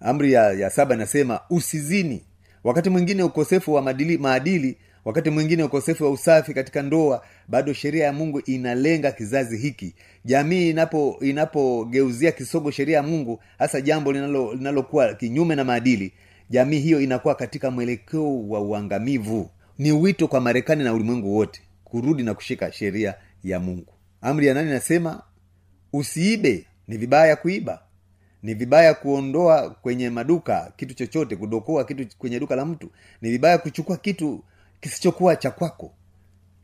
Amri 0.00 0.32
ya, 0.32 0.52
ya 0.52 0.70
saba 0.70 0.94
inasema 0.94 1.40
usizini. 1.50 2.24
Wakati 2.64 2.90
mwingine 2.90 3.22
ukosefu 3.22 3.74
wa 3.74 3.82
maadili 4.18 4.76
wakati 5.04 5.30
mwingine 5.30 5.62
ukosefu 5.62 6.04
wa 6.04 6.10
usafi 6.10 6.54
katika 6.54 6.82
ndoa 6.82 7.24
bado 7.48 7.72
sheria 7.72 8.04
ya 8.04 8.12
mungu 8.12 8.40
inalenga 8.40 9.12
kizazi 9.12 9.56
hiki. 9.58 9.94
Jamii 10.24 10.70
inapo 10.70 11.16
inapogeuzia 11.20 12.32
kisogo 12.32 12.70
sheria 12.70 12.96
ya 12.96 13.02
mungu 13.02 13.40
hasa 13.58 13.80
jambo 13.80 14.12
linalo- 14.12 14.54
linalokuwa 14.54 15.14
kinyume 15.14 15.54
na 15.54 15.64
maadili 15.64 16.12
jamii 16.50 16.78
hiyo 16.78 17.00
inakuwa 17.00 17.34
katika 17.34 17.70
mwelekeo 17.70 18.48
wa 18.48 18.60
uangamivu. 18.60 19.50
Ni 19.78 19.92
wito 19.92 20.28
kwa 20.28 20.40
marekani 20.40 20.84
na 20.84 20.92
ulimwengu 20.94 21.36
wote 21.36 21.60
kurudi 21.84 22.22
na 22.22 22.34
kushika 22.34 22.72
sheria 22.72 23.14
ya 23.44 23.60
mungu. 23.60 23.92
Amri 24.20 24.46
ya 24.46 24.54
nane 24.54 24.70
inasema 24.70 25.22
usiibe 25.92 26.64
ni 26.88 26.96
vibaya 26.96 27.36
kuiba. 27.36 27.82
Ni 28.42 28.54
vibaya 28.54 28.94
kuondoa 28.94 29.70
kwenye 29.70 30.10
maduka 30.10 30.72
kitu 30.76 30.94
chochote 30.94 31.36
kudokoa 31.36 31.84
kitu 31.84 32.06
kwenye 32.18 32.40
duka 32.40 32.56
la 32.56 32.64
mtu. 32.64 32.90
Ni 33.22 33.30
vibaya 33.30 33.58
kuchukua 33.58 33.96
kitu 33.96 34.44
kisichokuwa 34.80 35.36
cha 35.36 35.50
kwako. 35.50 35.92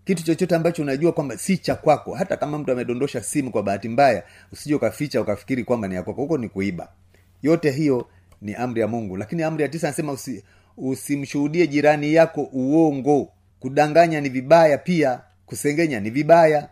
Kitu 0.04 0.23
chochote 0.25 0.55
ambacho 0.55 0.83
unajua 0.83 1.12
kwamba 1.12 1.38
si 1.38 1.59
cha 1.59 1.74
kwako 1.74 2.14
hata 2.14 2.37
kama 2.37 2.59
mtu 2.59 2.72
amedondosha 2.72 3.22
simu 3.22 3.50
kwa 3.50 3.62
bahati 3.62 3.88
mbaya 3.88 4.22
usije 4.52 4.74
ukaficha 4.74 5.20
ukafikiri 5.20 5.64
kwamba 5.64 5.88
ni 5.88 5.94
ya 5.94 6.02
kwako. 6.02 6.22
Huko 6.22 6.38
ni 6.38 6.48
kuiba. 6.48 6.88
Yote 7.42 7.70
hiyo 7.70 8.09
ni 8.42 8.55
amri 8.55 8.81
ya 8.81 8.88
mungu. 8.88 9.16
Lakini 9.16 9.42
amri 9.42 9.62
ya 9.62 9.68
tisa 9.68 9.88
anasema 9.88 10.12
usi, 10.12 10.44
usimshuhudie 10.76 11.66
jirani 11.66 12.14
yako 12.14 12.42
uongo. 12.52 13.33
Kudanganya 13.61 14.20
ni 14.20 14.29
vibaya 14.29 14.79
pia. 14.79 15.20
Kusengenya 15.46 16.00
ni 16.00 16.11
vibaya. 16.11 16.68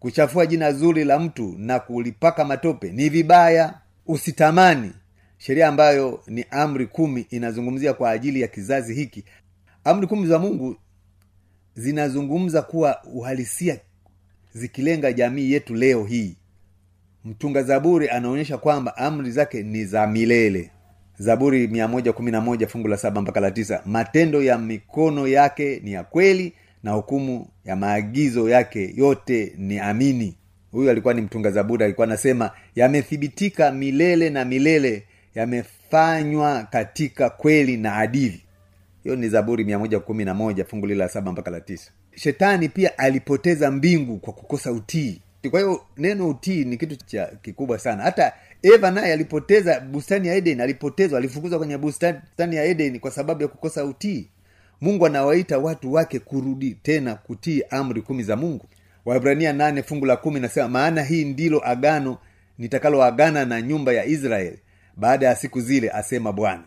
Kuchafua 0.00 0.46
jina 0.46 0.72
zuri 0.72 1.04
la 1.04 1.18
mtu 1.18 1.54
na 1.58 1.80
kulipaka 1.80 2.44
matope 2.44 2.92
ni 2.92 3.08
vibaya. 3.08 3.74
Usitamani. 4.06 4.92
Sheria 5.38 5.68
ambayo 5.68 6.22
ni 6.26 6.44
amri 6.50 6.86
kumi 6.86 7.26
inazungumzia 7.30 7.94
kwa 7.94 8.10
ajili 8.10 8.40
ya 8.40 8.48
kizazi 8.48 8.94
hiki 8.94 9.24
amri 9.86 10.06
kumi 10.06 10.26
za 10.26 10.38
mungu 10.38 10.76
zinazungumza 11.74 12.62
kuwa 12.62 13.04
uhalisia 13.04 13.80
zikilenga 14.54 15.12
jamii 15.12 15.52
yetu 15.52 15.74
leo 15.74 16.04
hii. 16.04 16.36
Mtunga 17.24 17.62
zaburi 17.62 18.08
anaonyesha 18.08 18.58
kwamba 18.58 18.96
amri 18.96 19.30
zake 19.30 19.62
ni 19.62 19.84
za 19.84 20.06
milele. 20.06 20.70
Zaburi 21.18 21.66
111 21.66 22.66
fungu 22.66 22.88
la 22.88 22.96
saba 22.96 23.22
mpaka 23.22 23.40
la 23.40 23.50
tisa. 23.50 23.82
Matendo 23.86 24.42
ya 24.42 24.58
mikono 24.58 25.28
yake 25.28 25.80
ni 25.84 25.92
ya 25.92 26.04
kweli 26.04 26.52
na 26.82 26.90
hukumu 26.92 27.48
ya 27.64 27.76
maagizo 27.76 28.48
yake 28.48 28.92
yote 28.96 29.52
ni 29.58 29.78
amini. 29.78 30.36
Huyu 30.72 30.90
alikuwa 30.90 31.14
ni 31.14 31.20
mtunga 31.20 31.50
zaburi 31.50 31.84
alikuwa 31.84 32.06
anasema 32.06 32.50
yamethibitika 32.74 33.72
milele 33.72 34.30
na 34.30 34.44
milele 34.44 35.04
yamefanywa 35.34 36.62
katika 36.70 37.30
kweli 37.30 37.76
na 37.76 37.96
adili 37.96 38.45
hiyo 39.06 39.16
ni 39.16 39.28
zaburi 39.28 39.64
111 39.64 40.64
fungu 40.64 40.86
lile 40.86 40.98
la 40.98 41.08
saba 41.08 41.32
mpaka 41.32 41.50
la 41.50 41.60
tisa. 41.60 41.90
Shetani 42.14 42.68
pia 42.68 42.98
alipoteza 42.98 43.70
mbingu 43.70 44.18
kwa 44.18 44.32
kukosa 44.32 44.72
utii. 44.72 45.22
Kwa 45.50 45.60
hiyo 45.60 45.80
neno 45.96 46.28
utii 46.28 46.64
ni 46.64 46.76
kitu 46.76 46.96
cha 46.96 47.26
kikubwa 47.42 47.78
sana. 47.78 48.02
Hata 48.02 48.32
eva 48.62 48.90
naye 48.90 49.12
alipoteza 49.12 49.80
bustani 49.80 50.28
ya 50.28 50.34
eden 50.34 50.60
alipotezwa 50.60 51.18
alifukuzwa 51.18 51.58
kwenye 51.58 51.78
bustani 51.78 52.56
ya 52.56 52.64
eden 52.64 53.00
kwa 53.00 53.10
sababu 53.10 53.42
ya 53.42 53.48
kukosa 53.48 53.84
utii. 53.84 54.28
Mungu 54.80 55.06
anawaita 55.06 55.58
watu 55.58 55.92
wake 55.92 56.18
kurudi 56.18 56.74
tena 56.82 57.14
kutii 57.14 57.62
amri 57.70 58.02
kumi 58.02 58.22
za 58.22 58.36
mungu. 58.36 58.64
Waibrania 59.04 59.52
nane 59.52 59.82
fungu 59.82 60.06
la 60.06 60.16
kumi 60.16 60.40
nasema 60.40 60.68
maana 60.68 61.02
hii 61.02 61.24
ndilo 61.24 61.68
agano 61.68 62.18
nitakaloagana 62.58 63.44
na 63.44 63.62
nyumba 63.62 63.92
ya 63.92 64.04
israeli 64.04 64.58
baada 64.96 65.26
ya 65.26 65.36
siku 65.36 65.60
zile 65.60 65.90
asema 65.90 66.32
bwana 66.32 66.62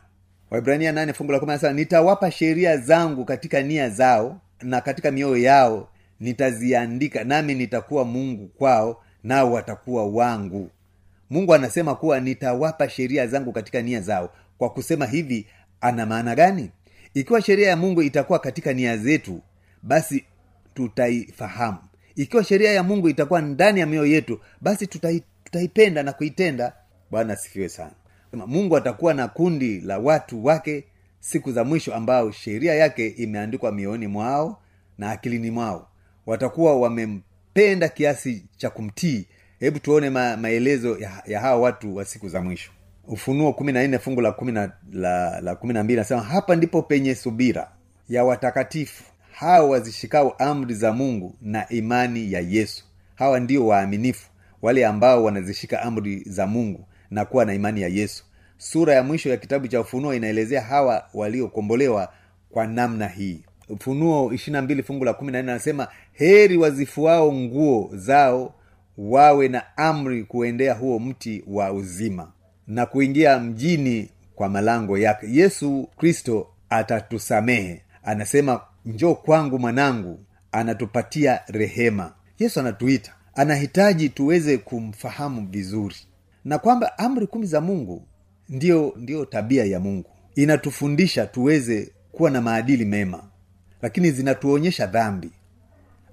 waibrania 0.51 0.91
nane 0.91 1.13
fungu 1.13 1.31
la 1.31 1.39
kumi 1.39 1.51
nasema 1.51 1.73
nitawapa 1.73 2.31
sheria 2.31 2.77
zangu 2.77 3.25
katika 3.25 3.61
nia 3.61 3.89
zao 3.89 4.41
na 4.61 4.81
katika 4.81 5.11
mioyo 5.11 5.37
yao 5.37 5.89
nitaziandika 6.19 7.23
nami 7.23 7.55
nitakuwa 7.55 8.05
mungu 8.05 8.47
kwao 8.47 9.03
nao 9.23 9.51
watakuwa 9.51 10.07
wangu. 10.07 10.69
Mungu 11.29 11.53
anasema 11.53 11.95
kuwa 11.95 12.19
nitawapa 12.19 12.89
sheria 12.89 13.27
zangu 13.27 13.51
katika 13.51 13.81
nia 13.81 14.01
zao. 14.01 14.33
Kwa 14.57 14.69
kusema 14.69 15.05
hivi 15.05 15.47
ana 15.81 16.05
maana 16.05 16.35
gani? 16.35 16.71
Ikiwa 17.13 17.41
sheria 17.41 17.69
ya 17.69 17.75
mungu 17.77 18.01
itakuwa 18.01 18.39
katika 18.39 18.73
nia 18.73 18.97
zetu 18.97 19.41
basi 19.83 20.25
tutaifahamu. 20.73 21.77
Ikiwa 22.15 22.43
sheria 22.43 22.71
ya 22.71 22.83
mungu 22.83 23.09
itakuwa 23.09 23.41
ndani 23.41 23.79
ya 23.79 23.85
mioyo 23.85 24.11
yetu 24.11 24.39
basi 24.61 24.87
tutai, 24.87 25.23
tutaipenda 25.43 26.03
na 26.03 26.13
kuitenda. 26.13 26.73
Bwana 27.11 27.33
asifiwe 27.33 27.69
sana 27.69 27.91
mungu 28.33 28.77
atakuwa 28.77 29.13
na 29.13 29.27
kundi 29.27 29.81
la 29.81 29.97
watu 29.99 30.45
wake 30.45 30.83
siku 31.19 31.51
za 31.51 31.63
mwisho 31.63 31.95
ambao 31.95 32.31
sheria 32.31 32.73
yake 32.75 33.07
imeandikwa 33.07 33.71
mioyoni 33.71 34.07
mwao 34.07 34.61
na 34.97 35.11
akilini 35.11 35.51
mwao. 35.51 35.87
Watakuwa 36.25 36.79
wamempenda 36.79 37.89
kiasi 37.89 38.45
cha 38.57 38.69
kumtii. 38.69 39.25
Hebu 39.59 39.79
tuone 39.79 40.09
ma, 40.09 40.37
maelezo 40.37 40.97
ya, 40.97 41.23
ya 41.27 41.39
hawa 41.39 41.61
watu 41.61 41.95
wa 41.95 42.05
siku 42.05 42.29
za 42.29 42.41
mwisho. 42.41 42.71
Ufunuo 43.07 43.53
kumi 43.53 43.71
na 43.71 43.99
fungu 43.99 44.21
la 44.21 44.31
kumi 44.31 44.51
la, 44.51 45.41
la 45.41 45.55
kumi 45.55 45.95
hapa 46.29 46.55
ndipo 46.55 46.81
penye 46.81 47.15
subira 47.15 47.71
ya 48.09 48.23
watakatifu. 48.23 49.03
Hawa 49.31 49.69
wazishikao 49.69 50.31
amri 50.31 50.73
za 50.75 50.93
mungu 50.93 51.35
na 51.41 51.69
imani 51.69 52.31
ya 52.33 52.39
yesu. 52.39 52.83
Hawa 53.15 53.39
ndio 53.39 53.67
waaminifu 53.67 54.29
wale 54.61 54.85
ambao 54.85 55.23
wanazishika 55.23 55.81
amri 55.81 56.23
za 56.27 56.47
mungu 56.47 56.85
na 57.11 57.25
kuwa 57.25 57.45
na 57.45 57.53
imani 57.53 57.81
ya 57.81 57.87
yesu. 57.87 58.23
Sura 58.57 58.93
ya 58.95 59.03
mwisho 59.03 59.29
ya 59.29 59.37
kitabu 59.37 59.67
cha 59.67 59.81
ufunuo 59.81 60.13
inaelezea 60.13 60.61
hawa 60.61 61.05
waliokombolewa 61.13 62.13
kwa 62.49 62.67
namna 62.67 63.07
hii. 63.07 63.43
Ufunuo 63.69 64.33
ishirina 64.33 64.61
mbili 64.61 64.83
fungu 64.83 65.05
la 65.05 65.13
kumi 65.13 65.31
na 65.31 65.41
nne 65.41 65.51
anasema 65.51 65.87
heri 66.13 66.57
wazifuao 66.57 67.33
nguo 67.33 67.89
zao 67.93 68.53
wawe 68.97 69.47
na 69.47 69.77
amri 69.77 70.23
kuendea 70.23 70.73
huo 70.73 70.99
mti 70.99 71.43
wa 71.47 71.71
uzima 71.73 72.31
na 72.67 72.85
kuingia 72.85 73.39
mjini 73.39 74.09
kwa 74.35 74.49
malango 74.49 74.97
yake. 74.97 75.27
Yesu 75.29 75.89
kristo 75.97 76.47
atatusamehe. 76.69 77.81
Anasema 78.03 78.61
njoo 78.85 79.13
kwangu 79.15 79.59
mwanangu 79.59 80.19
anatupatia 80.51 81.39
rehema. 81.47 82.13
Yesu 82.39 82.59
anatuita. 82.59 83.13
Anahitaji 83.35 84.09
tuweze 84.09 84.57
kumfahamu 84.57 85.47
vizuri 85.47 85.95
na 86.45 86.57
kwamba 86.59 86.97
amri 86.97 87.27
kumi 87.27 87.45
za 87.45 87.61
mungu 87.61 88.03
ndiyo 88.49 88.93
ndiyo 88.97 89.25
tabia 89.25 89.65
ya 89.65 89.79
mungu. 89.79 90.09
Inatufundisha 90.35 91.25
tuweze 91.27 91.91
kuwa 92.11 92.29
na 92.29 92.41
maadili 92.41 92.85
mema 92.85 93.23
lakini 93.81 94.11
zinatuonyesha 94.11 94.87
dhambi. 94.87 95.31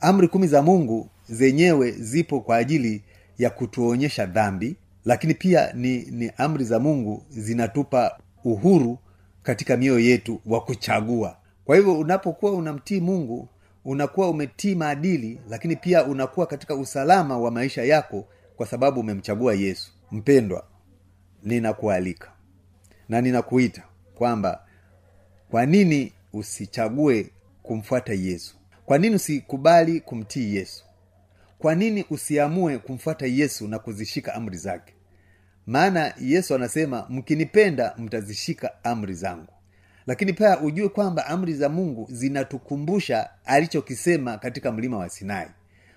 Amri 0.00 0.28
kumi 0.28 0.46
za 0.46 0.62
mungu 0.62 1.10
zenyewe 1.28 1.90
zipo 1.90 2.40
kwa 2.40 2.56
ajili 2.56 3.02
ya 3.38 3.50
kutuonyesha 3.50 4.26
dhambi 4.26 4.76
lakini 5.04 5.34
pia 5.34 5.72
ni, 5.72 5.98
ni 6.02 6.30
amri 6.36 6.64
za 6.64 6.78
mungu 6.78 7.22
zinatupa 7.30 8.18
uhuru 8.44 8.98
katika 9.42 9.76
mioyo 9.76 9.98
yetu 10.00 10.40
wa 10.46 10.60
kuchagua. 10.60 11.36
Kwa 11.64 11.76
hivyo 11.76 11.98
unapokuwa 11.98 12.52
unamtii 12.52 13.00
mungu 13.00 13.48
unakuwa 13.84 14.30
umetii 14.30 14.74
maadili 14.74 15.40
lakini 15.48 15.76
pia 15.76 16.04
unakuwa 16.04 16.46
katika 16.46 16.74
usalama 16.74 17.38
wa 17.38 17.50
maisha 17.50 17.84
yako 17.84 18.24
kwa 18.56 18.66
sababu 18.66 19.00
umemchagua 19.00 19.54
yesu 19.54 19.92
mpendwa 20.12 20.66
ninakualika 21.42 22.32
na 23.08 23.20
ninakuita 23.20 23.82
kwamba 24.14 24.66
kwa 25.50 25.66
nini 25.66 26.12
usichague 26.32 27.30
kumfuata 27.62 28.12
yesu? 28.12 28.56
Kwa 28.86 28.98
nini 28.98 29.16
usikubali 29.16 30.00
kumtii 30.00 30.54
yesu? 30.56 30.84
Kwa 31.58 31.74
nini 31.74 32.04
usiamue 32.10 32.78
kumfuata 32.78 33.26
yesu 33.26 33.68
na 33.68 33.78
kuzishika 33.78 34.34
amri 34.34 34.56
zake? 34.56 34.94
Maana 35.66 36.14
yesu 36.20 36.54
anasema 36.54 37.06
mkinipenda 37.10 37.94
mtazishika 37.98 38.84
amri 38.84 39.14
zangu. 39.14 39.52
Lakini 40.06 40.32
pia 40.32 40.60
ujue 40.60 40.88
kwamba 40.88 41.26
amri 41.26 41.54
za 41.54 41.68
mungu 41.68 42.06
zinatukumbusha 42.10 43.30
alichokisema 43.44 44.38
katika 44.38 44.72
mlima 44.72 44.98
wa 44.98 45.08
sinai. 45.08 45.48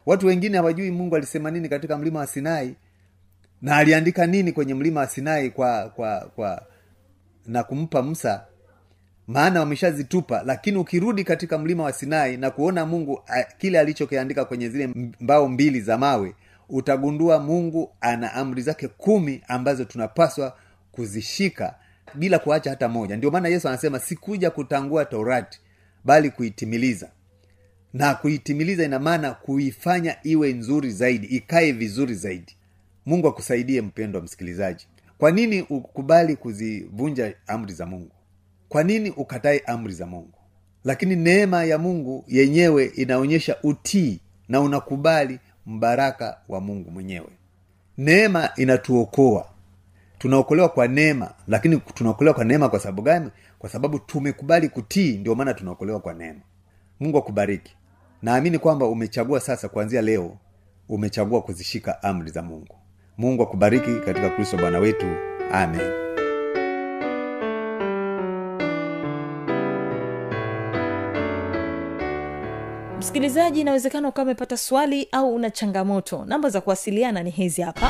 Watu 0.06 0.28
wengine 0.28 0.58
hawajui 0.58 0.92
mungu 0.92 1.16
alisema 1.16 1.52
nini 1.52 1.70
katika 1.70 1.98
mlima 1.98 2.20
wa 2.20 2.28
sinai 2.28 2.76
na 3.62 3.76
aliandika 3.78 4.28
nini 4.28 4.52
kwenye 4.52 4.74
mlima 4.74 5.00
wa 5.00 5.08
sinai 5.08 5.50
kwa 5.50 5.90
kwa 5.90 6.20
kwa 6.36 6.66
na 7.46 7.64
kumpa 7.64 8.02
musa? 8.02 8.46
Maana 9.28 9.60
wameshazitupa 9.60 10.44
lakini 10.46 10.78
ukirudi 10.78 11.24
katika 11.24 11.58
mlima 11.58 11.84
wa 11.84 11.94
sinai 11.94 12.38
na 12.38 12.52
kuona 12.52 12.86
mungu 12.86 13.22
a, 13.28 13.44
kile 13.44 13.80
alichokiandika 13.80 14.46
kwenye 14.46 14.70
zile 14.70 14.88
mbao 15.20 15.48
mbili 15.48 15.82
za 15.82 15.98
mawe 15.98 16.36
utagundua 16.70 17.40
mungu 17.40 17.92
ana 18.02 18.34
amri 18.34 18.62
zake 18.62 18.88
kumi 18.88 19.42
ambazo 19.48 19.86
tunapaswa 19.86 20.58
kuzishika 20.92 21.76
bila 22.16 22.40
kuacha 22.40 22.70
hata 22.70 22.88
moja. 22.90 23.18
Ndio 23.18 23.32
maana 23.32 23.48
yesu 23.50 23.68
anasema 23.68 24.00
sikuja 24.00 24.52
kutangua 24.52 25.06
torati 25.06 25.60
bali 26.06 26.30
kuitimiliza. 26.30 27.10
Na 27.94 28.16
kuitimiliza 28.16 28.84
ina 28.84 29.00
maana 29.00 29.32
kuifanya 29.34 30.16
iwe 30.24 30.54
nzuri 30.54 30.92
zaidi 30.92 31.28
ikae 31.28 31.72
vizuri 31.72 32.14
zaidi 32.16 32.56
mungu 33.10 33.28
akusaidie 33.28 33.82
mpendo 33.82 34.20
wa 34.20 34.26
msikilizaji. 34.26 34.88
Kwa 35.18 35.32
nini 35.32 35.62
ukubali 35.62 36.36
kuzivunja 36.36 37.34
amri 37.48 37.74
za 37.74 37.86
mungu? 37.86 38.12
Kwa 38.70 38.84
nini 38.84 39.10
ukatae 39.10 39.60
amri 39.66 39.94
za 39.94 40.06
mungu? 40.06 40.34
Lakini 40.84 41.16
neema 41.16 41.64
ya 41.64 41.78
mungu 41.78 42.24
yenyewe 42.28 42.86
inaonyesha 42.86 43.56
utii 43.64 44.20
na 44.50 44.62
unakubali 44.62 45.40
mbaraka 45.66 46.38
wa 46.50 46.62
mungu 46.62 46.92
mwenyewe. 46.92 47.30
Neema 47.98 48.50
inatuokoa. 48.56 49.50
Tunaokolewa 50.18 50.70
kwa 50.70 50.88
neema 50.88 51.34
lakini 51.48 51.78
tunaokolewa 51.78 52.36
kwa 52.36 52.46
neema 52.46 52.70
kwa 52.70 52.80
sababu 52.80 53.02
gani? 53.02 53.30
Kwa 53.60 53.70
sababu 53.70 54.00
tumekubali 54.00 54.70
kutii 54.70 55.18
ndio 55.18 55.36
maana 55.36 55.54
tunaokolewa 55.54 56.00
kwa 56.00 56.14
neema. 56.14 56.42
Mungu 57.00 57.18
akubariki. 57.18 57.76
Naamini 58.22 58.60
kwamba 58.60 58.86
umechagua 58.88 59.40
sasa 59.40 59.70
kuanzia 59.70 60.02
leo 60.02 60.38
umechagua 60.90 61.42
kuzishika 61.42 62.04
amri 62.04 62.32
za 62.32 62.42
mungu 62.42 62.79
mungu 63.20 63.44
akubariki 63.44 63.96
katika 64.06 64.30
kristo 64.30 64.58
bwana 64.58 64.80
wetu. 64.80 65.06
Amen. 65.52 65.92
Msikilizaji 73.00 73.62
inawezekana 73.62 74.08
ukawa 74.08 74.24
umepata 74.26 74.58
swali 74.58 75.08
au 75.12 75.36
una 75.36 75.50
changamoto. 75.50 76.26
Namba 76.26 76.50
za 76.50 76.62
kuwasiliana 76.62 77.24
ni 77.24 77.30
hizi 77.30 77.62
hapa 77.62 77.90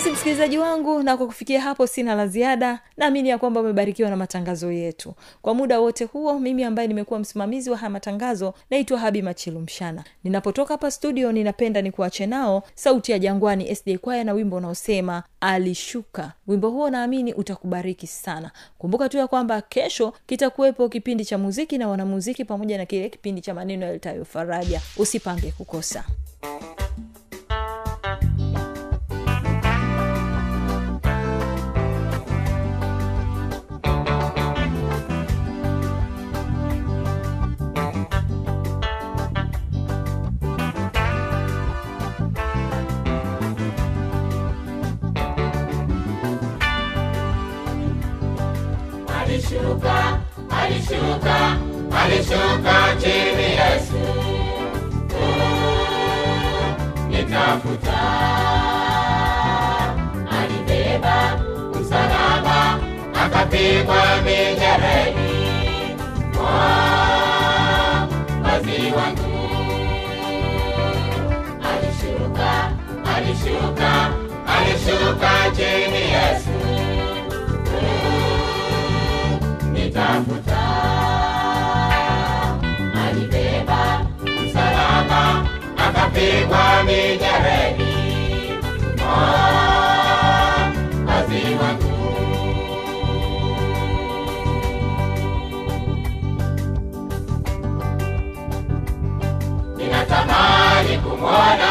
basi 0.00 0.12
msikilizaji 0.12 0.58
wangu 0.58 1.02
na 1.02 1.16
kwa 1.16 1.26
kufikia 1.26 1.60
hapo 1.60 1.86
sina 1.86 2.14
la 2.14 2.26
ziada 2.26 2.80
naamini 2.96 3.28
ya 3.28 3.38
kwamba 3.38 3.60
umebarikiwa 3.60 4.10
na 4.10 4.16
matangazo 4.16 4.72
yetu. 4.72 5.14
Kwa 5.42 5.54
muda 5.54 5.80
wote 5.80 6.04
huo 6.04 6.38
mimi 6.38 6.64
ambaye 6.64 6.88
nimekuwa 6.88 7.20
msimamizi 7.20 7.70
wa 7.70 7.76
haya 7.76 7.90
matangazo 7.90 8.54
naitwa 8.70 8.98
habi 8.98 9.22
machilu 9.22 9.60
mshana. 9.60 10.04
Ninapotoka 10.24 10.74
hapa 10.74 10.90
studio 10.90 11.32
ninapenda 11.32 11.82
nikuache 11.82 12.26
nao 12.26 12.62
sauti 12.74 13.12
ya 13.12 13.18
jangwani 13.18 13.76
sd 13.76 13.98
kwaya 13.98 14.24
na 14.24 14.32
wimbo 14.32 14.56
unaosema 14.56 15.22
alishuka. 15.40 16.32
Wimbo 16.46 16.70
huo 16.70 16.90
naamini 16.90 17.34
utakubariki 17.34 18.06
sana. 18.06 18.50
Kumbuka 18.78 19.08
tu 19.08 19.18
ya 19.18 19.26
kwamba 19.26 19.60
kesho 19.62 20.12
kitakuwepo 20.26 20.88
kipindi 20.88 21.24
cha 21.24 21.38
muziki 21.38 21.78
na 21.78 21.88
wanamuziki 21.88 22.44
pamoja 22.44 22.78
na 22.78 22.86
kile 22.86 23.08
kipindi 23.08 23.40
cha 23.40 23.54
maneno 23.54 23.86
yalitayo 23.86 24.24
faraja. 24.24 24.80
Usipange 24.96 25.50
kukosa 25.52 26.04
alishuka 49.40 50.18
alishuka 50.62 51.56
alishuka 52.02 52.74
chini 53.00 53.48
yesu. 53.60 54.00
Nitafuta. 57.08 58.00
Alibeba 60.40 61.40
msalaba 61.80 62.78
akapigwa 63.24 64.04
mijeredi 64.24 65.32
wazi 68.44 68.92
wangu 68.96 69.40
alishuka 71.70 72.50
alishuka 73.16 73.92
alishuka 74.46 75.30
chini 75.56 76.02
yesu 76.12 76.59
akapigwa 86.20 86.82
mijeredi 86.84 87.92
maziwa 91.06 91.62
wangu 91.62 91.90
ninatamani 99.76 100.98
kumwona 101.02 101.69